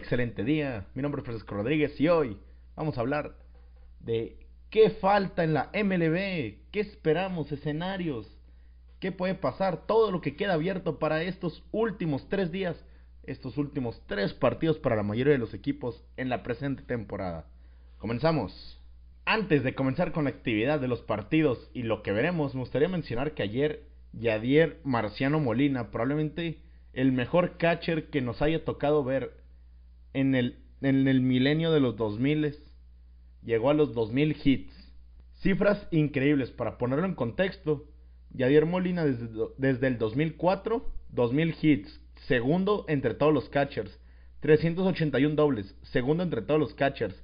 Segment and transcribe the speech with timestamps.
[0.00, 0.86] excelente día.
[0.94, 2.38] Mi nombre es Francisco Rodríguez y hoy
[2.74, 3.36] vamos a hablar
[4.00, 4.38] de
[4.70, 8.26] qué falta en la MLB, qué esperamos, escenarios,
[8.98, 12.82] qué puede pasar, todo lo que queda abierto para estos últimos tres días,
[13.24, 17.46] estos últimos tres partidos para la mayoría de los equipos en la presente temporada.
[17.98, 18.80] Comenzamos.
[19.26, 22.88] Antes de comenzar con la actividad de los partidos y lo que veremos, me gustaría
[22.88, 26.62] mencionar que ayer Yadier Marciano Molina, probablemente
[26.94, 29.39] el mejor catcher que nos haya tocado ver
[30.14, 32.56] en el, en el milenio de los 2000,
[33.42, 34.92] llegó a los 2000 hits.
[35.36, 37.86] Cifras increíbles, para ponerlo en contexto,
[38.32, 43.98] Yadier Molina desde, desde el 2004, 2000 hits, segundo entre todos los catchers,
[44.40, 47.22] 381 dobles, segundo entre todos los catchers,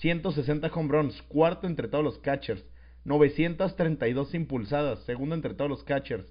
[0.00, 2.64] 160 home runs, cuarto entre todos los catchers,
[3.04, 6.26] 932 impulsadas, segundo entre todos los catchers,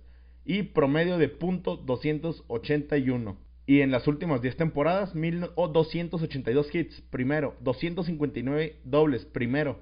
[0.45, 3.37] y promedio de punto 281.
[3.67, 9.81] Y en las últimas 10 temporadas, 282 hits, primero, 259 dobles, primero,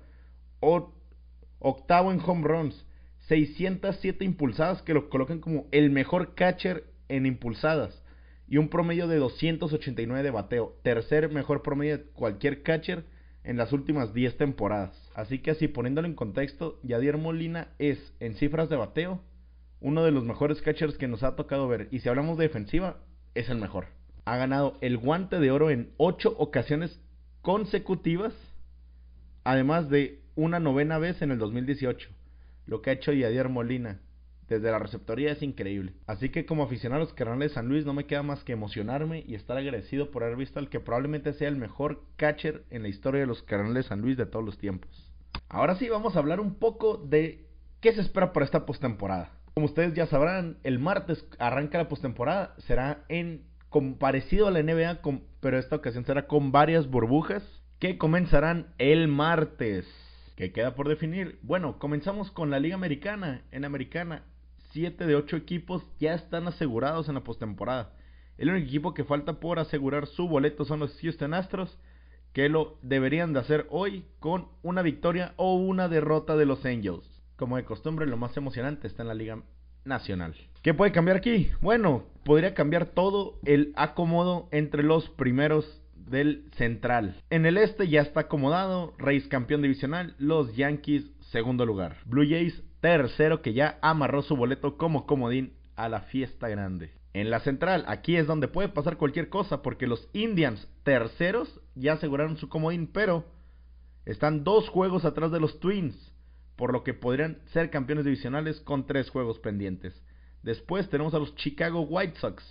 [1.60, 2.88] octavo en home runs,
[3.28, 8.04] 607 impulsadas que lo colocan como el mejor catcher en impulsadas.
[8.48, 13.06] Y un promedio de 289 de bateo, tercer mejor promedio de cualquier catcher
[13.44, 15.00] en las últimas 10 temporadas.
[15.14, 19.22] Así que así poniéndolo en contexto, Yadier Molina es en cifras de bateo
[19.80, 21.88] uno de los mejores catchers que nos ha tocado ver.
[21.92, 22.98] Y si hablamos de defensiva,
[23.36, 23.88] es el mejor.
[24.26, 27.00] Ha ganado el guante de oro en 8 ocasiones
[27.42, 28.34] consecutivas,
[29.44, 32.10] además de una novena vez en el 2018.
[32.66, 34.00] Lo que ha hecho Yadier Molina
[34.48, 35.94] desde la receptoría es increíble.
[36.08, 38.54] Así que como aficionado a los Cardenales de San Luis no me queda más que
[38.54, 42.84] emocionarme y estar agradecido por haber visto al que probablemente sea el mejor catcher en
[42.84, 45.12] la historia de los Cardenales de San Luis de todos los tiempos.
[45.50, 47.46] Ahora sí vamos a hablar un poco de
[47.82, 49.35] qué se espera por esta postemporada.
[49.56, 53.46] Como ustedes ya sabrán, el martes arranca la postemporada, será en
[53.98, 55.00] parecido a la NBA,
[55.40, 57.42] pero esta ocasión será con varias burbujas
[57.80, 59.88] que comenzarán el martes.
[60.36, 61.40] ¿Qué queda por definir?
[61.42, 63.44] Bueno, comenzamos con la Liga Americana.
[63.52, 64.26] En Americana
[64.74, 67.94] 7 de 8 equipos ya están asegurados en la postemporada.
[68.38, 71.80] El único equipo que falta por asegurar su boleto son los Houston Astros,
[72.34, 77.15] que lo deberían de hacer hoy con una victoria o una derrota de los Angels.
[77.36, 79.42] Como de costumbre, lo más emocionante está en la Liga
[79.84, 80.36] Nacional.
[80.62, 81.50] ¿Qué puede cambiar aquí?
[81.62, 87.22] Bueno, podría cambiar todo el acomodo entre los primeros del Central.
[87.30, 91.98] En el este ya está acomodado, Reyes campeón divisional, los Yankees segundo lugar.
[92.06, 96.94] Blue Jays tercero que ya amarró su boleto como comodín a la fiesta grande.
[97.14, 101.94] En la central, aquí es donde puede pasar cualquier cosa porque los Indians terceros ya
[101.94, 103.26] aseguraron su comodín, pero
[104.06, 105.96] están dos juegos atrás de los Twins,
[106.56, 110.02] por lo que podrían ser campeones divisionales con tres juegos pendientes.
[110.44, 112.44] Después tenemos a los Chicago White Sox,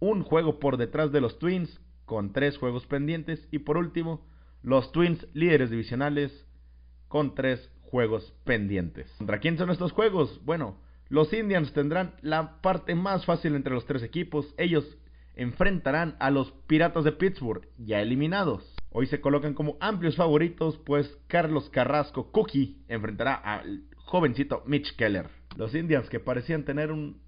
[0.00, 4.26] un juego por detrás de los Twins con tres juegos pendientes y por último
[4.62, 6.46] los Twins líderes divisionales
[7.08, 9.10] con tres juegos pendientes.
[9.18, 10.40] ¿Contra quién son estos juegos?
[10.44, 10.78] Bueno,
[11.08, 14.54] los Indians tendrán la parte más fácil entre los tres equipos.
[14.56, 14.84] Ellos
[15.36, 18.73] enfrentarán a los Piratas de Pittsburgh, ya eliminados.
[18.96, 25.30] Hoy se colocan como amplios favoritos, pues Carlos Carrasco Cookie enfrentará al jovencito Mitch Keller.
[25.56, 27.20] Los Indians que parecían tener un,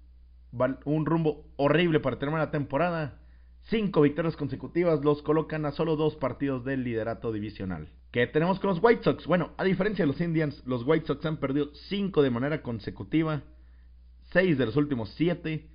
[1.05, 3.19] rumbo horrible para terminar la temporada,
[3.63, 7.89] cinco victorias consecutivas los colocan a solo dos partidos del liderato divisional.
[8.11, 9.27] ¿Qué tenemos con los White Sox?
[9.27, 13.43] Bueno, a diferencia de los Indians, los White Sox han perdido 5 de manera consecutiva.
[14.31, 15.67] 6 de los últimos 7.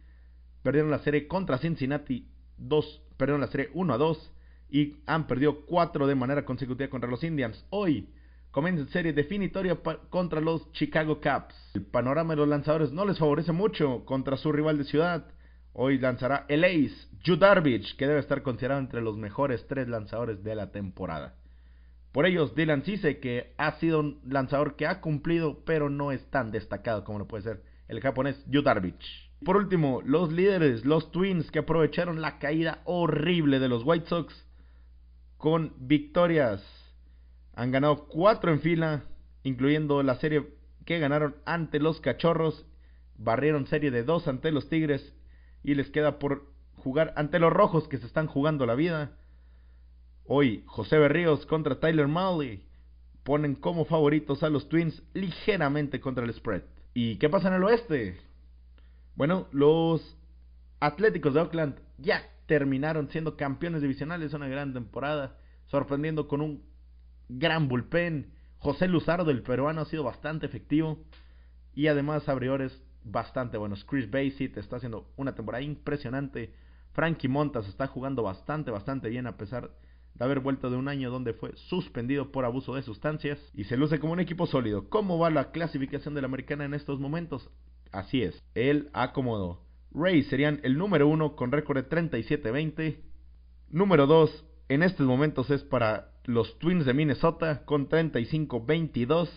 [0.63, 3.03] Perdieron la serie contra Cincinnati 2.
[3.19, 4.33] Perdieron la serie 1 a 2.
[4.75, 7.63] Y han perdido 4 de manera consecutiva contra los Indians.
[7.69, 8.09] Hoy
[8.51, 9.79] comienza serie definitoria
[10.09, 11.55] contra los Chicago Cubs.
[11.75, 15.27] El panorama de los lanzadores no les favorece mucho contra su rival de ciudad.
[15.75, 16.95] Hoy lanzará el ace,
[17.39, 21.35] Darvish, que debe estar considerado entre los mejores 3 lanzadores de la temporada.
[22.11, 26.25] Por ellos, Dylan Cisse, que ha sido un lanzador que ha cumplido, pero no es
[26.31, 28.63] tan destacado como lo puede ser el japonés Yu.
[29.45, 34.47] Por último, los líderes, los Twins, que aprovecharon la caída horrible de los White Sox
[35.43, 36.63] con victorias.
[37.57, 39.03] Han ganado cuatro en fila,
[39.43, 40.47] incluyendo la serie
[40.87, 42.65] que ganaron ante los Cachorros.
[43.19, 45.17] Barrieron serie de dos ante los Tigres
[45.65, 46.47] y les queda por
[46.77, 49.19] jugar ante los Rojos que se están jugando la vida.
[50.27, 52.65] Hoy, José Berríos contra Tyler Malley
[53.25, 56.63] ponen como favoritos a los Twins ligeramente contra el spread.
[56.95, 58.17] ¿Y qué pasa en el oeste?
[59.17, 60.17] Bueno, los
[60.79, 65.39] Atléticos de Oakland ya terminaron siendo campeones divisionales una gran temporada,
[65.69, 66.63] sorprendiendo con un
[67.31, 68.31] gran bullpen.
[68.59, 71.03] José Luzardo, el peruano, ha sido bastante efectivo
[71.75, 73.87] y además abridores bastante buenos.
[73.87, 76.53] Chris Bassett está haciendo una temporada impresionante
[76.93, 79.71] Frankie Montas está jugando bastante, bastante bien a pesar
[80.13, 83.79] de haber vuelto de un año donde fue suspendido por abuso de sustancias y se
[83.79, 84.91] luce como un equipo sólido.
[84.91, 87.49] ¿Cómo va la clasificación de la americana en estos momentos?
[87.93, 89.72] Así es, él acomodó.
[89.95, 92.99] Rays serían el número uno con récord de 37-20.
[93.71, 99.29] Número 2 en estos momentos es para los Twins de Minnesota con 35-22.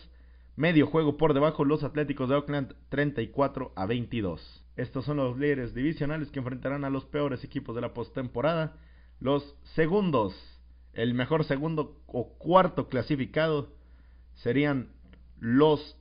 [0.55, 4.65] Medio juego por debajo los Atléticos de Oakland 34 a 22.
[4.77, 8.77] Estos son los líderes divisionales que enfrentarán a los peores equipos de la postemporada.
[9.19, 10.33] Los segundos,
[10.93, 13.73] el mejor segundo o cuarto clasificado
[14.35, 14.93] serían
[15.39, 15.97] los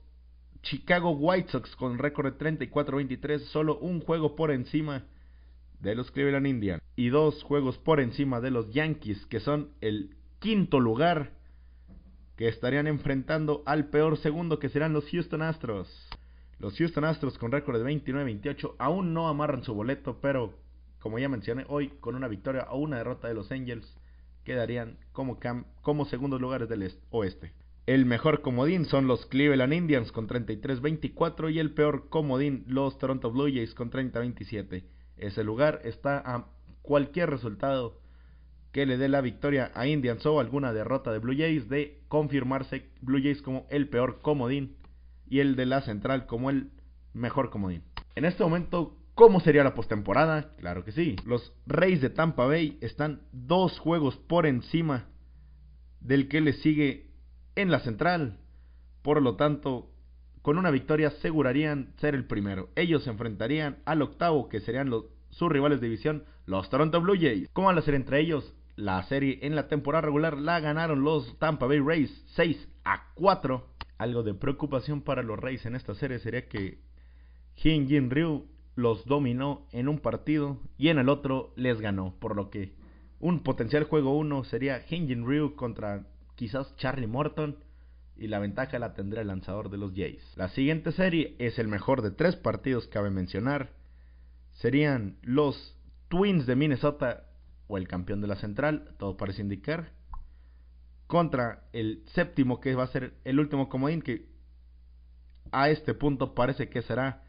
[0.65, 5.03] Chicago White Sox con récord de 34-23, solo un juego por encima
[5.79, 10.15] de los Cleveland Indians y dos juegos por encima de los Yankees, que son el
[10.39, 11.33] quinto lugar,
[12.35, 15.87] que estarían enfrentando al peor segundo, que serán los Houston Astros.
[16.57, 20.55] Los Houston Astros con récord de 29-28 aún no amarran su boleto, pero
[20.99, 23.85] como ya mencioné hoy, con una victoria o una derrota de los Angels,
[24.43, 25.37] quedarían como,
[25.83, 27.53] como segundos lugares del oeste.
[27.85, 33.31] El mejor comodín son los Cleveland Indians con 33-24 y el peor comodín los Toronto
[33.31, 34.85] Blue Jays con 30-27.
[35.17, 36.47] Ese lugar está a
[36.81, 38.01] cualquier resultado
[38.71, 42.89] que le dé la victoria a Indians o alguna derrota de Blue Jays de confirmarse
[43.01, 44.77] Blue Jays como el peor comodín
[45.29, 46.71] y el de la central como el
[47.13, 47.83] mejor comodín.
[48.15, 50.55] En este momento, ¿cómo sería la postemporada?
[50.57, 51.17] Claro que sí.
[51.23, 55.05] Los Reyes de Tampa Bay están dos juegos por encima
[56.01, 57.04] del que le sigue
[57.55, 58.37] en la central.
[59.01, 59.89] Por lo tanto,
[60.41, 62.69] con una victoria asegurarían ser el primero.
[62.75, 64.91] Ellos se enfrentarían al octavo, que serían
[65.29, 67.49] sus rivales de división, los Toronto Blue Jays.
[67.53, 68.53] ¿Cómo van a ser entre ellos?
[68.75, 73.67] La serie en la temporada regular la ganaron los Tampa Bay Rays 6 a 4.
[73.97, 76.79] Algo de preocupación para los Rays en esta serie sería que
[77.55, 82.35] Hyun Jin Ryu los dominó en un partido y en el otro les ganó, por
[82.35, 82.73] lo que
[83.19, 86.05] un potencial juego 1 sería Hyun Jin Ryu contra
[86.35, 87.57] quizás Charlie Morton
[88.17, 90.23] y la ventaja la tendrá el lanzador de los Jays.
[90.35, 93.71] La siguiente serie es el mejor de tres partidos, cabe mencionar.
[94.53, 95.77] Serían los
[96.07, 97.25] Twins de Minnesota
[97.67, 99.91] o el campeón de la central, todo parece indicar,
[101.07, 104.27] contra el séptimo que va a ser el último comodín que
[105.51, 107.23] a este punto parece que será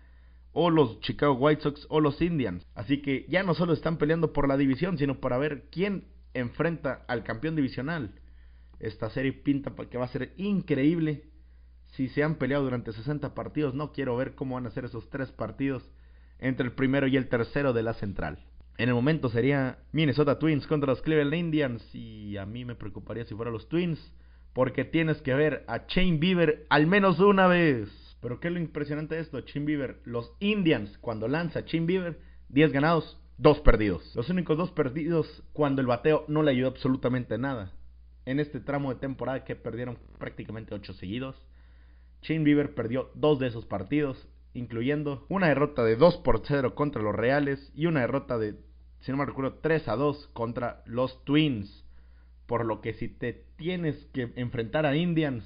[0.53, 2.64] o los Chicago White Sox o los Indians.
[2.75, 7.05] Así que ya no solo están peleando por la división, sino para ver quién enfrenta
[7.08, 8.14] al campeón divisional.
[8.78, 11.25] Esta serie pinta que va a ser increíble.
[11.93, 15.08] Si se han peleado durante 60 partidos, no quiero ver cómo van a ser esos
[15.08, 15.88] tres partidos
[16.38, 18.44] entre el primero y el tercero de la central.
[18.76, 23.25] En el momento sería Minnesota Twins contra los Cleveland Indians y a mí me preocuparía
[23.25, 23.99] si fuera los Twins
[24.52, 27.88] porque tienes que ver a Shane Bieber al menos una vez.
[28.20, 32.19] Pero qué es lo impresionante de esto, Shane Bieber, los Indians cuando lanza Shane Bieber,
[32.50, 34.14] 10 ganados, 2 perdidos.
[34.14, 37.72] Los únicos dos perdidos cuando el bateo no le ayudó absolutamente nada
[38.26, 41.40] en este tramo de temporada que perdieron prácticamente 8 seguidos.
[42.23, 47.03] Shane Bieber perdió dos de esos partidos, incluyendo una derrota de 2 por 0 contra
[47.03, 48.56] los Reales y una derrota de,
[49.00, 51.84] si no me recuerdo, 3 a 2 contra los Twins.
[52.46, 55.44] Por lo que si te tienes que enfrentar a Indians,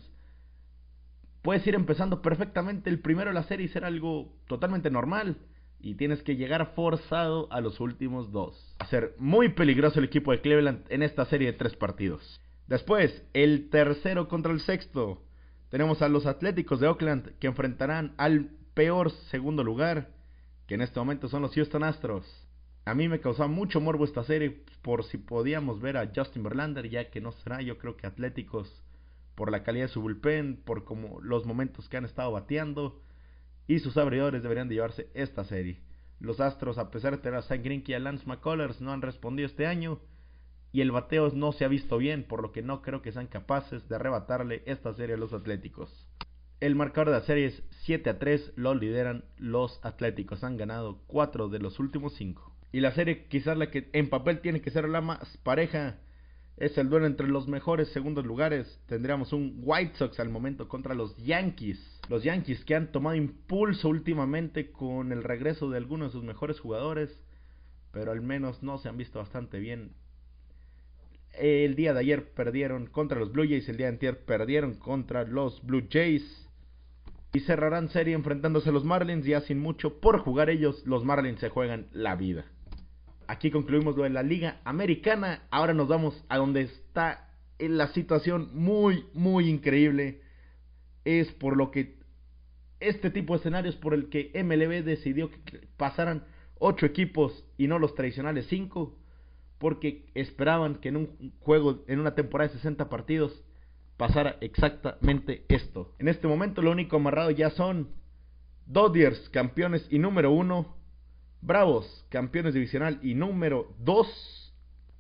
[1.43, 5.37] puedes ir empezando perfectamente el primero de la serie y ser algo totalmente normal.
[5.83, 8.77] Y tienes que llegar forzado a los últimos dos.
[8.79, 12.41] a ser muy peligroso el equipo de Cleveland en esta serie de tres partidos.
[12.71, 15.25] Después, el tercero contra el sexto.
[15.71, 20.11] Tenemos a los Atléticos de Oakland que enfrentarán al peor segundo lugar,
[20.69, 22.25] que en este momento son los Houston Astros.
[22.85, 26.89] A mí me causaba mucho morbo esta serie por si podíamos ver a Justin Verlander,
[26.89, 28.73] ya que no será, yo creo que Atléticos,
[29.35, 33.03] por la calidad de su bullpen, por como los momentos que han estado bateando,
[33.67, 35.81] y sus abridores deberían de llevarse esta serie.
[36.21, 39.03] Los Astros, a pesar de tener a Sam Greinke y a Lance McCullers, no han
[39.03, 39.99] respondido este año
[40.73, 43.27] y el bateo no se ha visto bien, por lo que no creo que sean
[43.27, 46.07] capaces de arrebatarle esta serie a los Atléticos.
[46.61, 51.01] El marcador de la serie es 7 a 3, lo lideran los Atléticos, han ganado
[51.07, 52.55] 4 de los últimos 5.
[52.73, 55.99] Y la serie quizás la que en papel tiene que ser la más pareja
[56.57, 58.79] es el duelo entre los mejores segundos lugares.
[58.87, 61.81] Tendríamos un White Sox al momento contra los Yankees.
[62.09, 66.61] Los Yankees que han tomado impulso últimamente con el regreso de algunos de sus mejores
[66.61, 67.19] jugadores,
[67.93, 69.95] pero al menos no se han visto bastante bien
[71.35, 75.25] el día de ayer perdieron contra los Blue Jays, el día de ayer perdieron contra
[75.25, 76.47] los Blue Jays.
[77.33, 81.39] Y cerrarán serie enfrentándose a los Marlins ya sin mucho por jugar ellos, los Marlins
[81.39, 82.45] se juegan la vida.
[83.29, 85.45] Aquí concluimos lo de la Liga Americana.
[85.53, 90.23] Ahora nos vamos a donde está la situación muy, muy increíble.
[91.05, 92.01] Es por lo que
[92.81, 96.25] este tipo de escenarios por el que MLB decidió que pasaran
[96.59, 98.99] 8 equipos y no los tradicionales 5,
[99.61, 103.45] porque esperaban que en un juego, en una temporada de 60 partidos,
[103.99, 105.95] pasara exactamente esto.
[105.99, 107.91] En este momento lo único amarrado ya son
[108.65, 110.75] Dodgers, campeones y número 1,
[111.43, 114.55] Bravos, campeones divisional y número 2,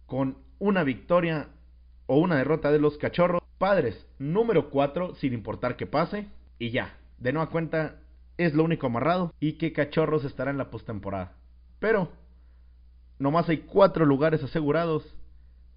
[0.04, 1.48] con una victoria
[2.06, 3.42] o una derrota de los Cachorros.
[3.56, 6.98] Padres, número 4, sin importar que pase, y ya.
[7.18, 8.00] De nueva cuenta,
[8.36, 11.32] es lo único amarrado y que Cachorros estará en la postemporada.
[11.78, 12.12] Pero,
[13.20, 15.04] nomás hay 4 lugares asegurados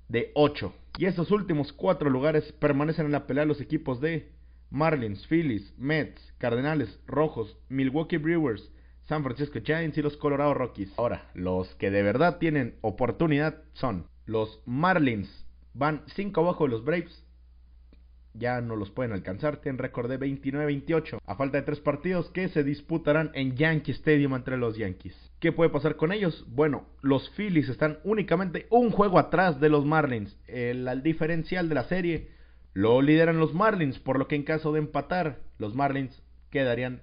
[0.08, 0.74] de 8.
[0.98, 4.32] Y esos últimos 4 lugares permanecen en la pelea los equipos de
[4.72, 8.72] Marlins, Phillies, Mets, Cardenales, Rojos, Milwaukee Brewers,
[9.06, 10.94] San Francisco Giants y los Colorado Rockies.
[10.98, 15.46] Ahora, los que de verdad tienen oportunidad son los Marlins.
[15.74, 17.23] Van 5 abajo de los Braves.
[18.34, 19.58] Ya no los pueden alcanzar.
[19.58, 21.20] Tienen récord de 29-28.
[21.26, 25.16] A falta de 3 partidos que se disputarán en Yankee Stadium entre los Yankees.
[25.40, 26.46] ¿Qué puede pasar con ellos?
[26.50, 30.38] Bueno, los Phillies están únicamente un juego atrás de los Marlins.
[30.48, 32.30] El, el diferencial de la serie
[32.74, 37.02] lo lideran los Marlins, por lo que en caso de empatar, los Marlins quedarían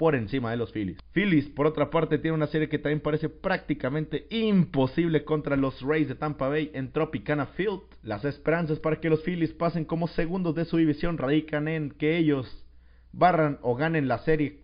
[0.00, 0.96] por encima de los Phillies.
[1.12, 6.08] Phillies, por otra parte, tiene una serie que también parece prácticamente imposible contra los Rays
[6.08, 7.82] de Tampa Bay en Tropicana Field.
[8.02, 12.16] Las esperanzas para que los Phillies pasen como segundos de su división radican en que
[12.16, 12.64] ellos
[13.12, 14.60] barran o ganen la serie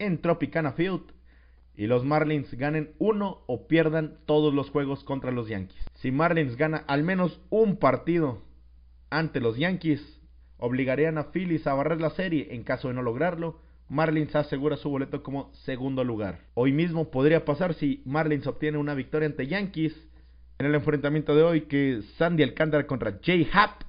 [0.00, 1.02] en Tropicana Field
[1.76, 5.86] y los Marlins ganen uno o pierdan todos los juegos contra los Yankees.
[6.00, 8.42] Si Marlins gana al menos un partido
[9.08, 10.02] ante los Yankees,
[10.56, 14.88] obligarían a Phillies a barrer la serie en caso de no lograrlo Marlins asegura su
[14.88, 16.38] boleto como segundo lugar.
[16.54, 19.92] Hoy mismo podría pasar si Marlins obtiene una victoria ante Yankees
[20.60, 23.82] en el enfrentamiento de hoy que Sandy Alcántara contra Jay Happ.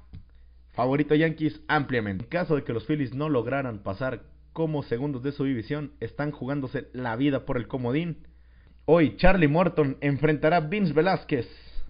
[0.74, 2.24] Favorito Yankees ampliamente.
[2.24, 6.32] En caso de que los Phillies no lograran pasar como segundos de su división, están
[6.32, 8.26] jugándose la vida por el comodín.
[8.86, 11.48] Hoy Charlie Morton enfrentará a Vince Velázquez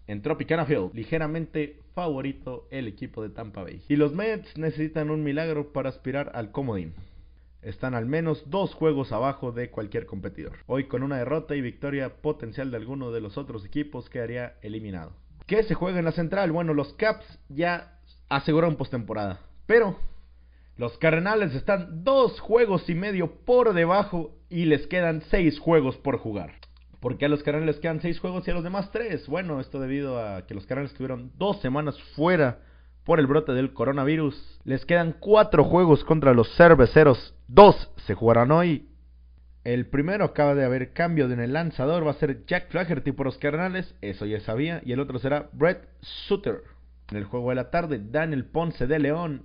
[0.07, 0.93] en Tropicana Field.
[0.93, 3.83] Ligeramente favorito el equipo de Tampa Bay.
[3.87, 6.93] Y los Mets necesitan un milagro para aspirar al comodín
[7.61, 10.57] están al menos dos juegos abajo de cualquier competidor.
[10.67, 15.13] Hoy con una derrota y victoria potencial de alguno de los otros equipos quedaría eliminado.
[15.45, 16.51] ¿Qué se juega en la central?
[16.51, 17.99] Bueno, los Caps ya
[18.29, 19.41] aseguraron postemporada.
[19.67, 19.97] Pero
[20.77, 26.17] los Cardenales están dos juegos y medio por debajo y les quedan seis juegos por
[26.17, 26.53] jugar.
[26.99, 29.27] ¿Por qué a los Cardenales quedan seis juegos y a los demás tres?
[29.27, 32.59] Bueno, esto debido a que los Cardenales estuvieron dos semanas fuera
[33.03, 34.59] por el brote del coronavirus.
[34.63, 37.35] Les quedan cuatro juegos contra los cerveceros.
[37.47, 38.87] Dos se jugarán hoy.
[39.63, 42.05] El primero acaba de haber cambio en el lanzador.
[42.05, 43.95] Va a ser Jack Flaherty por los carnales.
[44.01, 44.81] Eso ya sabía.
[44.83, 46.63] Y el otro será Brett Sutter.
[47.11, 49.43] En el juego de la tarde, Daniel Ponce de León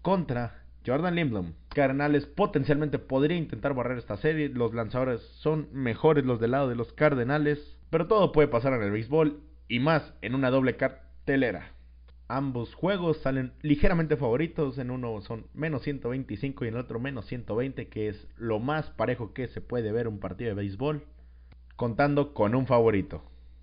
[0.00, 1.52] contra Jordan Lindblom.
[1.68, 4.48] Cardenales potencialmente podría intentar barrer esta serie.
[4.48, 7.78] Los lanzadores son mejores los del lado de los Cardenales.
[7.90, 9.40] Pero todo puede pasar en el béisbol.
[9.68, 11.70] Y más en una doble cartelera.
[12.28, 14.78] Ambos juegos salen ligeramente favoritos.
[14.78, 18.90] En uno son menos 125 y en el otro menos 120, que es lo más
[18.90, 21.04] parejo que se puede ver un partido de béisbol.
[21.76, 23.22] Contando con un favorito.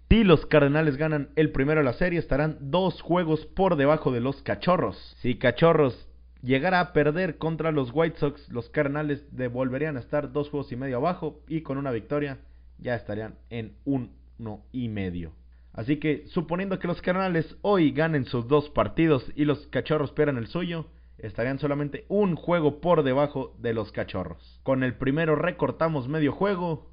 [0.10, 4.20] Si los Cardenales ganan el primero de la serie, estarán dos juegos por debajo de
[4.20, 5.16] los Cachorros.
[5.22, 6.10] Si Cachorros
[6.42, 10.75] llegara a perder contra los White Sox, los Cardenales devolverían a estar dos juegos y
[10.75, 12.39] medio abajo y con una victoria
[12.80, 15.32] ya estarían en uno y medio.
[15.80, 20.36] Así que, suponiendo que los Cardenales hoy ganen sus dos partidos y los Cachorros pierdan
[20.36, 24.60] el suyo, estarían solamente un juego por debajo de los Cachorros.
[24.64, 26.92] Con el primero recortamos medio juego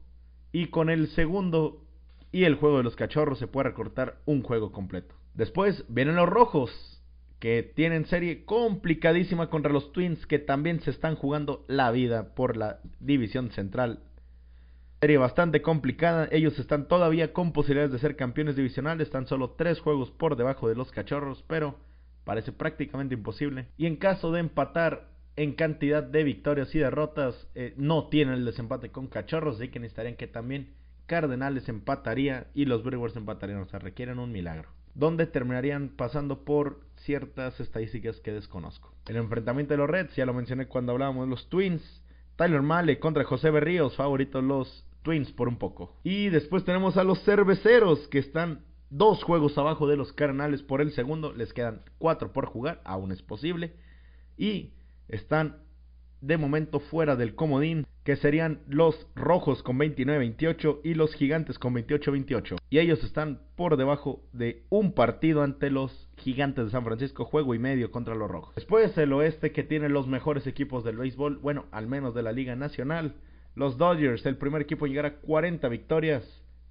[0.53, 1.83] y con el segundo
[2.31, 5.17] y el juego de los Cachorros se puede recortar un juego completo.
[5.35, 6.71] Después vienen los Rojos,
[7.41, 12.57] que tienen serie complicadísima contra los Twins que también se están jugando la vida por
[12.57, 14.05] la división central
[15.01, 16.27] Serie bastante complicada.
[16.33, 19.09] Ellos están todavía con posibilidades de ser campeones divisionales.
[19.09, 21.77] Están solo tres juegos por debajo de los cachorros, pero
[22.25, 23.67] parece prácticamente imposible.
[23.77, 28.47] Y en caso de empatar en cantidad de victorias y derrotas, eh, no tienen el
[28.47, 30.73] desempate con cachorros, así que necesitarían que también
[31.05, 33.61] Cardenales empataría y los Brewers empatarían.
[33.61, 34.71] O sea, requieren un milagro.
[34.95, 38.95] Donde terminarían pasando por ciertas estadísticas que desconozco.
[39.07, 42.03] El enfrentamiento de los Reds, ya lo mencioné cuando hablábamos de los Twins.
[42.37, 45.95] Tyler Male contra José Berríos, favoritos los Twins por un poco.
[46.03, 50.81] Y después tenemos a los cerveceros que están dos juegos abajo de los carnales por
[50.81, 51.33] el segundo.
[51.33, 53.77] Les quedan cuatro por jugar, aún es posible.
[54.37, 54.73] Y
[55.07, 55.59] están
[56.21, 61.73] de momento fuera del comodín, que serían los rojos con 29-28 y los gigantes con
[61.75, 62.57] 28-28.
[62.69, 67.55] Y ellos están por debajo de un partido ante los gigantes de San Francisco, juego
[67.55, 68.57] y medio contra los rojos.
[68.57, 72.33] Después el oeste que tiene los mejores equipos del béisbol, bueno, al menos de la
[72.33, 73.15] Liga Nacional.
[73.57, 76.23] Los Dodgers, el primer equipo en llegar a 40 victorias.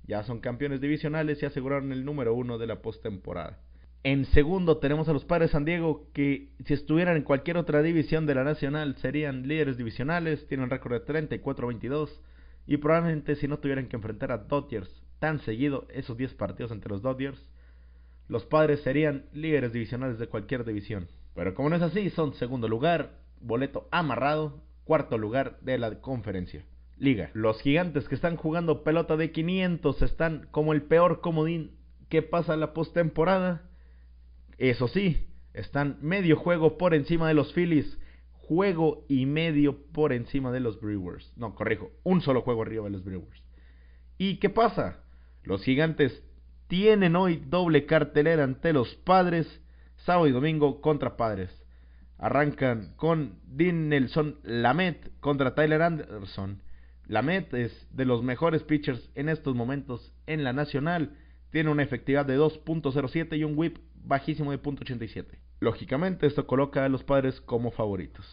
[0.05, 3.57] Ya son campeones divisionales y aseguraron el número uno de la postemporada.
[4.03, 8.27] En segundo tenemos a los Padres San Diego que si estuvieran en cualquier otra división
[8.27, 12.11] de la Nacional serían líderes divisionales, tienen récord de 34-22
[12.67, 16.91] y probablemente si no tuvieran que enfrentar a Dodgers tan seguido esos 10 partidos entre
[16.91, 17.43] los Dodgers,
[18.27, 21.07] los Padres serían líderes divisionales de cualquier división.
[21.33, 26.63] Pero como no es así, son segundo lugar, boleto amarrado, cuarto lugar de la conferencia.
[26.97, 27.29] Liga.
[27.33, 31.71] Los gigantes que están jugando pelota de 500 están como el peor comodín
[32.09, 33.69] que pasa la postemporada
[34.57, 37.97] eso sí, están medio juego por encima de los Phillies,
[38.31, 41.31] juego y medio por encima de los Brewers.
[41.35, 43.43] No, corrijo, un solo juego arriba de los Brewers.
[44.17, 45.03] ¿Y qué pasa?
[45.43, 46.23] Los gigantes
[46.67, 49.61] tienen hoy doble cartelera ante los padres,
[49.97, 51.51] sábado y domingo contra padres.
[52.17, 56.61] Arrancan con Dean Nelson Lamet contra Tyler Anderson.
[57.07, 61.17] Lamet es de los mejores pitchers en estos momentos en la nacional.
[61.51, 65.25] Tiene una efectividad de 2.07 y un whip bajísimo de .87.
[65.59, 68.25] Lógicamente esto coloca a los padres como favoritos.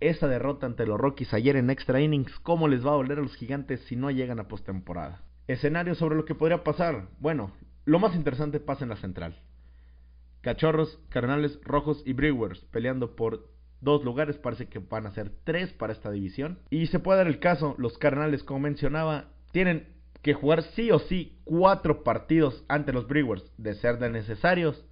[0.00, 3.22] Esa derrota ante los Rockies ayer en extra innings, ¿cómo les va a doler a
[3.22, 5.22] los gigantes si no llegan a postemporada?
[5.46, 7.08] Escenario sobre lo que podría pasar.
[7.18, 7.52] Bueno,
[7.84, 9.36] lo más interesante pasa en la central.
[10.40, 15.72] Cachorros, Carnales, Rojos y Brewers peleando por dos lugares, parece que van a ser tres
[15.72, 16.58] para esta división.
[16.70, 19.88] Y se puede dar el caso, los Carnales, como mencionaba, tienen
[20.22, 24.84] que jugar sí o sí cuatro partidos ante los Brewers, de ser de necesarios.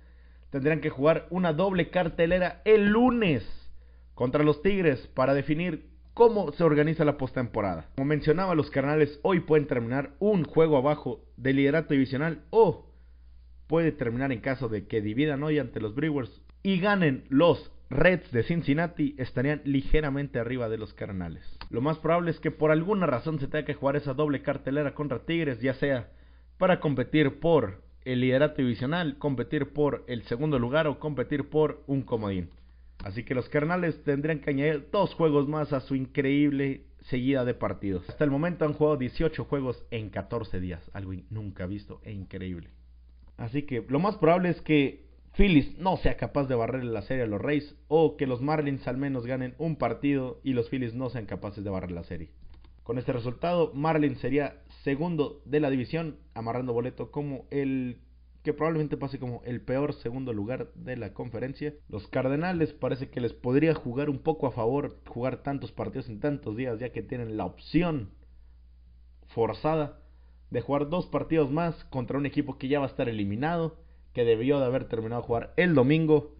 [0.50, 3.46] Tendrán que jugar una doble cartelera el lunes
[4.14, 7.90] contra los Tigres para definir cómo se organiza la postemporada.
[7.94, 12.86] Como mencionaba, los carnales hoy pueden terminar un juego abajo del liderato divisional o
[13.68, 18.30] puede terminar en caso de que dividan hoy ante los Brewers y ganen los Reds
[18.32, 21.42] de Cincinnati estarían ligeramente arriba de los Carnales.
[21.70, 24.94] Lo más probable es que por alguna razón se tenga que jugar esa doble cartelera
[24.94, 26.10] contra Tigres, ya sea
[26.58, 32.02] para competir por el liderato divisional, competir por el segundo lugar o competir por un
[32.02, 32.50] comodín.
[33.04, 37.54] Así que los Carnales tendrían que añadir dos juegos más a su increíble seguida de
[37.54, 38.06] partidos.
[38.08, 42.68] Hasta el momento han jugado 18 juegos en 14 días, algo nunca visto e increíble.
[43.38, 45.07] Así que lo más probable es que
[45.38, 48.88] Phillies no sea capaz de barrer la serie a los Rays o que los Marlins
[48.88, 52.32] al menos ganen un partido y los Phillies no sean capaces de barrer la serie.
[52.82, 58.00] Con este resultado, Marlins sería segundo de la división, amarrando boleto como el
[58.42, 61.72] que probablemente pase como el peor segundo lugar de la conferencia.
[61.88, 66.18] Los Cardenales parece que les podría jugar un poco a favor jugar tantos partidos en
[66.18, 68.10] tantos días, ya que tienen la opción
[69.28, 70.00] forzada
[70.50, 74.24] de jugar dos partidos más contra un equipo que ya va a estar eliminado que
[74.24, 76.34] debió de haber terminado de jugar el domingo.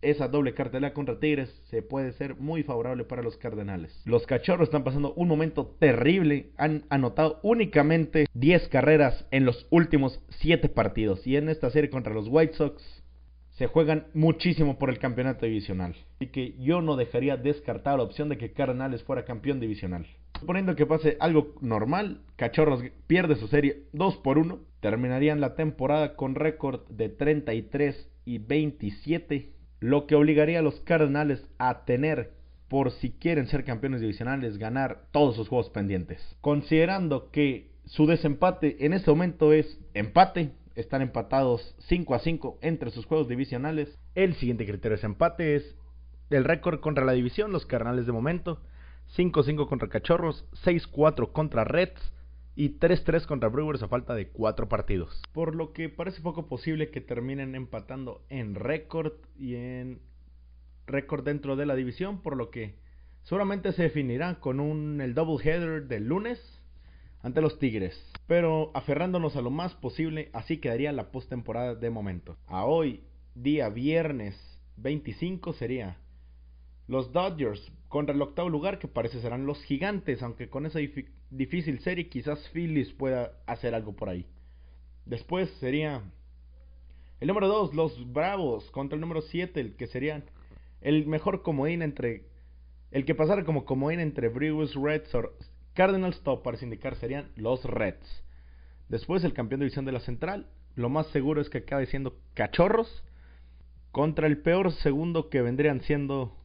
[0.00, 4.00] Esa doble cartelera contra Tigres se puede ser muy favorable para los Cardenales.
[4.04, 6.50] Los Cachorros están pasando un momento terrible.
[6.56, 11.26] Han anotado únicamente 10 carreras en los últimos 7 partidos.
[11.26, 13.02] Y en esta serie contra los White Sox
[13.50, 15.94] se juegan muchísimo por el campeonato divisional.
[16.16, 20.06] Así que yo no dejaría descartar la opción de que Cardenales fuera campeón divisional.
[20.42, 26.16] Suponiendo que pase algo normal, Cachorros pierde su serie 2 por 1, terminarían la temporada
[26.16, 32.32] con récord de 33 y 27, lo que obligaría a los Cardenales a tener,
[32.66, 36.20] por si quieren ser campeones divisionales, ganar todos sus juegos pendientes.
[36.40, 42.90] Considerando que su desempate en este momento es empate, están empatados 5 a 5 entre
[42.90, 43.96] sus juegos divisionales.
[44.16, 45.76] El siguiente criterio de empate es
[46.30, 48.58] el récord contra la división, los Cardenales de momento
[49.16, 52.00] 5-5 contra Cachorros, 6-4 contra Reds
[52.54, 55.22] y 3-3 contra Brewers a falta de 4 partidos.
[55.32, 60.00] Por lo que parece poco posible que terminen empatando en récord y en
[60.86, 62.76] récord dentro de la división, por lo que
[63.22, 66.40] seguramente se definirá con un el double header del lunes
[67.22, 68.12] ante los Tigres.
[68.26, 72.36] Pero aferrándonos a lo más posible, así quedaría la postemporada de momento.
[72.46, 74.36] A hoy, día viernes
[74.76, 75.98] 25 sería
[76.92, 80.78] los Dodgers contra el octavo lugar, que parece serán los gigantes, aunque con esa
[81.30, 84.26] difícil serie quizás Phillies pueda hacer algo por ahí.
[85.06, 86.02] Después sería
[87.18, 90.22] el número 2, los Bravos, contra el número 7, el que sería
[90.82, 92.26] el mejor comodín entre...
[92.90, 95.32] El que pasara como comodín entre Brewers, Reds o
[95.72, 98.22] Cardinals, top para indicar serían los Reds.
[98.90, 102.18] Después el campeón de división de la Central, lo más seguro es que acabe siendo
[102.34, 103.02] Cachorros
[103.92, 106.36] contra el peor segundo que vendrían siendo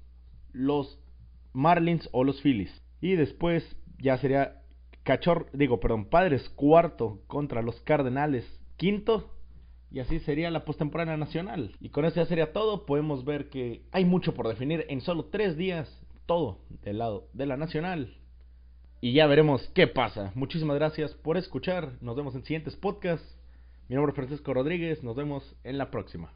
[0.58, 1.00] los
[1.54, 2.72] Marlins o los Phillies.
[3.00, 3.64] Y después
[4.00, 4.62] ya sería
[5.04, 9.34] Cachor, digo, perdón, Padres cuarto contra los Cardenales quinto.
[9.90, 11.74] Y así sería la postemporada nacional.
[11.80, 12.86] Y con eso ya sería todo.
[12.86, 15.90] Podemos ver que hay mucho por definir en solo tres días.
[16.26, 18.18] Todo del lado de la nacional.
[19.00, 20.34] Y ya veremos qué pasa.
[20.36, 21.94] Muchísimas gracias por escuchar.
[22.02, 23.38] Nos vemos en siguientes podcasts.
[23.88, 25.04] Mi nombre es Francisco Rodríguez.
[25.04, 26.34] Nos vemos en la próxima.